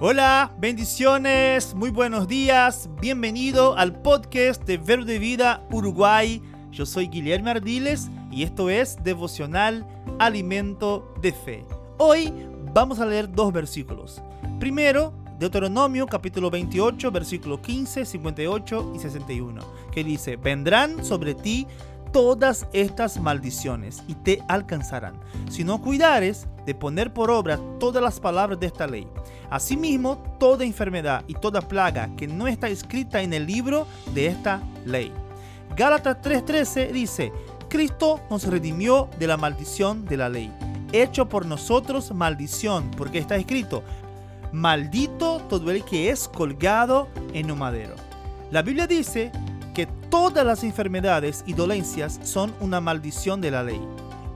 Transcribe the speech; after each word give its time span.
Hola, 0.00 0.52
bendiciones, 0.58 1.72
muy 1.72 1.90
buenos 1.90 2.26
días, 2.26 2.90
bienvenido 3.00 3.76
al 3.76 4.02
podcast 4.02 4.64
de 4.64 4.76
Verde 4.76 5.20
Vida 5.20 5.64
Uruguay. 5.70 6.42
Yo 6.72 6.84
soy 6.84 7.06
Guillermo 7.06 7.50
Ardiles 7.50 8.10
y 8.32 8.42
esto 8.42 8.70
es 8.70 8.96
Devocional 9.04 9.86
Alimento 10.18 11.14
de 11.22 11.32
Fe. 11.32 11.64
Hoy 11.96 12.34
vamos 12.74 12.98
a 12.98 13.06
leer 13.06 13.30
dos 13.30 13.52
versículos. 13.52 14.20
Primero, 14.58 15.14
Deuteronomio 15.38 16.06
capítulo 16.06 16.50
28, 16.50 17.12
versículo 17.12 17.62
15, 17.62 18.04
58 18.04 18.92
y 18.96 18.98
61, 18.98 19.60
que 19.92 20.02
dice, 20.02 20.34
vendrán 20.34 21.04
sobre 21.04 21.36
ti 21.36 21.68
todas 22.14 22.68
estas 22.72 23.20
maldiciones 23.20 24.04
y 24.06 24.14
te 24.14 24.40
alcanzarán, 24.46 25.14
si 25.50 25.64
no 25.64 25.82
cuidares 25.82 26.46
de 26.64 26.72
poner 26.72 27.12
por 27.12 27.28
obra 27.28 27.58
todas 27.80 28.00
las 28.00 28.20
palabras 28.20 28.60
de 28.60 28.68
esta 28.68 28.86
ley. 28.86 29.08
Asimismo, 29.50 30.36
toda 30.38 30.64
enfermedad 30.64 31.24
y 31.26 31.34
toda 31.34 31.60
plaga 31.60 32.08
que 32.16 32.28
no 32.28 32.46
está 32.46 32.68
escrita 32.68 33.20
en 33.20 33.34
el 33.34 33.48
libro 33.48 33.88
de 34.14 34.28
esta 34.28 34.62
ley. 34.86 35.12
Gálatas 35.76 36.18
3:13 36.22 36.92
dice, 36.92 37.32
Cristo 37.68 38.20
nos 38.30 38.44
redimió 38.44 39.10
de 39.18 39.26
la 39.26 39.36
maldición 39.36 40.04
de 40.04 40.16
la 40.16 40.28
ley, 40.28 40.52
hecho 40.92 41.28
por 41.28 41.44
nosotros 41.46 42.14
maldición, 42.14 42.92
porque 42.96 43.18
está 43.18 43.34
escrito, 43.34 43.82
maldito 44.52 45.38
todo 45.48 45.72
el 45.72 45.84
que 45.84 46.10
es 46.10 46.28
colgado 46.28 47.08
en 47.32 47.50
un 47.50 47.58
madero. 47.58 47.96
La 48.52 48.62
Biblia 48.62 48.86
dice 48.86 49.32
que 49.74 49.86
todas 50.08 50.46
las 50.46 50.62
enfermedades 50.64 51.42
y 51.46 51.52
dolencias 51.52 52.20
son 52.22 52.54
una 52.60 52.80
maldición 52.80 53.40
de 53.40 53.50
la 53.50 53.62
ley. 53.62 53.80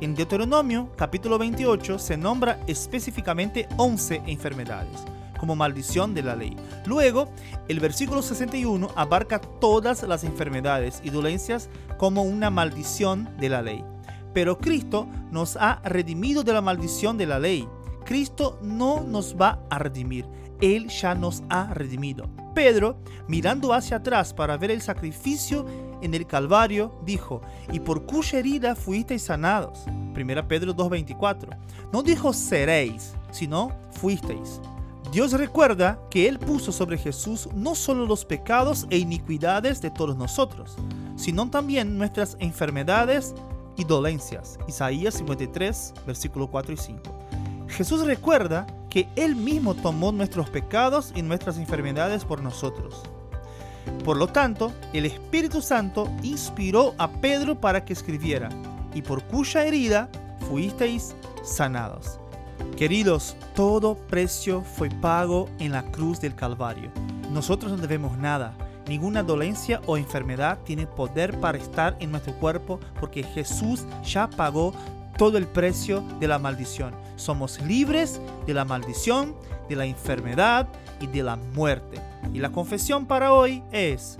En 0.00 0.14
Deuteronomio 0.14 0.90
capítulo 0.96 1.38
28 1.38 1.98
se 1.98 2.16
nombra 2.16 2.60
específicamente 2.66 3.68
11 3.76 4.22
enfermedades 4.26 5.04
como 5.38 5.56
maldición 5.56 6.14
de 6.14 6.22
la 6.22 6.36
ley. 6.36 6.56
Luego, 6.84 7.30
el 7.68 7.80
versículo 7.80 8.22
61 8.22 8.90
abarca 8.96 9.40
todas 9.40 10.02
las 10.02 10.24
enfermedades 10.24 11.00
y 11.04 11.10
dolencias 11.10 11.70
como 11.96 12.22
una 12.22 12.50
maldición 12.50 13.28
de 13.38 13.48
la 13.48 13.62
ley. 13.62 13.84
Pero 14.34 14.58
Cristo 14.58 15.08
nos 15.30 15.56
ha 15.56 15.80
redimido 15.84 16.42
de 16.42 16.52
la 16.52 16.60
maldición 16.60 17.16
de 17.16 17.26
la 17.26 17.38
ley. 17.38 17.66
Cristo 18.08 18.58
no 18.62 19.02
nos 19.02 19.36
va 19.38 19.58
a 19.68 19.78
redimir, 19.78 20.24
Él 20.62 20.88
ya 20.88 21.14
nos 21.14 21.42
ha 21.50 21.74
redimido. 21.74 22.26
Pedro, 22.54 22.96
mirando 23.26 23.74
hacia 23.74 23.98
atrás 23.98 24.32
para 24.32 24.56
ver 24.56 24.70
el 24.70 24.80
sacrificio 24.80 25.66
en 26.00 26.14
el 26.14 26.26
Calvario, 26.26 26.98
dijo, 27.04 27.42
y 27.70 27.80
por 27.80 28.06
cuya 28.06 28.38
herida 28.38 28.74
fuisteis 28.74 29.24
sanados. 29.24 29.84
1 29.86 30.48
Pedro 30.48 30.74
2.24. 30.74 31.54
No 31.92 32.02
dijo 32.02 32.32
seréis, 32.32 33.12
sino 33.30 33.72
fuisteis. 33.90 34.62
Dios 35.12 35.32
recuerda 35.32 36.00
que 36.08 36.28
Él 36.28 36.38
puso 36.38 36.72
sobre 36.72 36.96
Jesús 36.96 37.46
no 37.54 37.74
solo 37.74 38.06
los 38.06 38.24
pecados 38.24 38.86
e 38.88 38.96
iniquidades 38.96 39.82
de 39.82 39.90
todos 39.90 40.16
nosotros, 40.16 40.76
sino 41.16 41.50
también 41.50 41.98
nuestras 41.98 42.38
enfermedades 42.40 43.34
y 43.76 43.84
dolencias. 43.84 44.58
Isaías 44.66 45.12
53, 45.12 45.92
versículo 46.06 46.46
4 46.46 46.72
y 46.72 46.76
5. 46.78 47.27
Jesús 47.68 48.04
recuerda 48.04 48.66
que 48.90 49.08
Él 49.16 49.36
mismo 49.36 49.74
tomó 49.74 50.12
nuestros 50.12 50.48
pecados 50.48 51.12
y 51.14 51.22
nuestras 51.22 51.58
enfermedades 51.58 52.24
por 52.24 52.42
nosotros. 52.42 53.02
Por 54.04 54.16
lo 54.16 54.28
tanto, 54.28 54.72
el 54.92 55.06
Espíritu 55.06 55.60
Santo 55.60 56.10
inspiró 56.22 56.94
a 56.98 57.08
Pedro 57.08 57.60
para 57.60 57.84
que 57.84 57.92
escribiera, 57.92 58.48
y 58.94 59.02
por 59.02 59.22
cuya 59.24 59.64
herida 59.64 60.08
fuisteis 60.48 61.14
sanados. 61.44 62.18
Queridos, 62.76 63.36
todo 63.54 63.96
precio 63.96 64.62
fue 64.62 64.88
pago 64.88 65.48
en 65.58 65.72
la 65.72 65.82
cruz 65.90 66.20
del 66.20 66.34
Calvario. 66.34 66.90
Nosotros 67.32 67.72
no 67.72 67.78
debemos 67.78 68.16
nada. 68.16 68.54
Ninguna 68.88 69.22
dolencia 69.22 69.82
o 69.86 69.96
enfermedad 69.96 70.58
tiene 70.64 70.86
poder 70.86 71.38
para 71.40 71.58
estar 71.58 71.96
en 72.00 72.10
nuestro 72.10 72.32
cuerpo 72.34 72.80
porque 72.98 73.22
Jesús 73.22 73.84
ya 74.02 74.30
pagó 74.30 74.72
todo 75.18 75.36
el 75.36 75.46
precio 75.46 76.02
de 76.20 76.28
la 76.28 76.38
maldición. 76.38 76.94
Somos 77.16 77.60
libres 77.60 78.20
de 78.46 78.54
la 78.54 78.64
maldición, 78.64 79.34
de 79.68 79.76
la 79.76 79.84
enfermedad 79.84 80.68
y 81.00 81.08
de 81.08 81.22
la 81.24 81.36
muerte. 81.36 82.00
Y 82.32 82.38
la 82.38 82.50
confesión 82.50 83.04
para 83.04 83.32
hoy 83.32 83.62
es, 83.72 84.18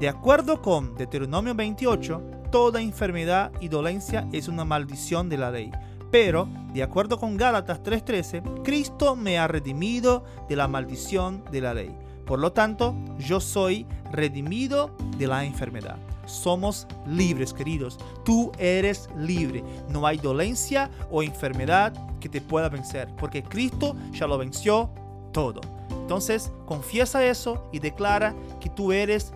de 0.00 0.08
acuerdo 0.08 0.62
con 0.62 0.94
Deuteronomio 0.94 1.54
28, 1.54 2.22
toda 2.52 2.80
enfermedad 2.80 3.50
y 3.60 3.68
dolencia 3.68 4.28
es 4.32 4.46
una 4.46 4.64
maldición 4.64 5.28
de 5.28 5.36
la 5.36 5.50
ley. 5.50 5.72
Pero, 6.12 6.48
de 6.72 6.84
acuerdo 6.84 7.18
con 7.18 7.36
Gálatas 7.36 7.82
3:13, 7.82 8.62
Cristo 8.62 9.16
me 9.16 9.38
ha 9.38 9.48
redimido 9.48 10.24
de 10.48 10.54
la 10.54 10.68
maldición 10.68 11.42
de 11.50 11.60
la 11.60 11.74
ley. 11.74 11.98
Por 12.26 12.40
lo 12.40 12.52
tanto, 12.52 12.94
yo 13.18 13.40
soy 13.40 13.86
redimido 14.12 14.94
de 15.16 15.26
la 15.26 15.44
enfermedad 15.44 15.96
somos 16.26 16.86
libres, 17.06 17.54
queridos. 17.54 17.98
Tú 18.24 18.52
eres 18.58 19.08
libre. 19.16 19.64
No 19.88 20.06
hay 20.06 20.18
dolencia 20.18 20.90
o 21.10 21.22
enfermedad 21.22 21.92
que 22.20 22.28
te 22.28 22.40
pueda 22.40 22.68
vencer, 22.68 23.08
porque 23.16 23.42
Cristo 23.42 23.96
ya 24.12 24.26
lo 24.26 24.36
venció 24.36 24.90
todo. 25.32 25.60
Entonces, 25.90 26.52
confiesa 26.66 27.24
eso 27.24 27.68
y 27.72 27.78
declara 27.78 28.34
que 28.60 28.68
tú 28.68 28.92
eres 28.92 29.32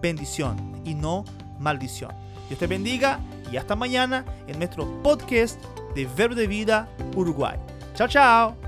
bendición 0.00 0.56
y 0.84 0.94
no 0.94 1.24
maldición. 1.58 2.12
Dios 2.48 2.58
te 2.58 2.66
bendiga 2.66 3.20
y 3.50 3.56
hasta 3.56 3.74
mañana 3.74 4.24
en 4.46 4.58
nuestro 4.58 5.02
podcast 5.02 5.58
de 5.94 6.06
Verbo 6.16 6.34
de 6.34 6.46
Vida 6.46 6.88
Uruguay. 7.16 7.56
Chao, 7.94 8.08
chao. 8.08 8.63